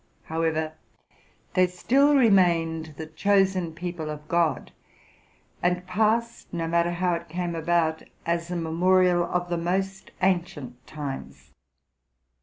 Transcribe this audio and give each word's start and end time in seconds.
However, 0.23 0.73
they 1.53 1.67
still 1.67 2.15
re 2.15 2.27
emained 2.29 2.95
the 2.95 3.05
chosen 3.05 3.71
people 3.71 4.09
of 4.09 4.27
God, 4.27 4.71
and 5.61 5.85
passed, 5.85 6.51
no 6.51 6.67
matter 6.67 6.89
how 6.93 7.13
it 7.13 7.29
came 7.29 7.53
about, 7.53 8.01
as 8.25 8.49
a 8.49 8.55
memorial 8.55 9.23
of 9.23 9.49
the 9.49 9.59
most 9.59 10.09
ancient 10.19 10.87
times. 10.87 11.51